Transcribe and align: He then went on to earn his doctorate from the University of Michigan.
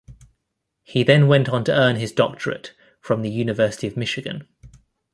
He 0.81 1.03
then 1.03 1.27
went 1.27 1.47
on 1.49 1.63
to 1.65 1.71
earn 1.77 1.97
his 1.97 2.11
doctorate 2.11 2.73
from 3.01 3.21
the 3.21 3.29
University 3.29 3.85
of 3.85 3.95
Michigan. 3.95 4.47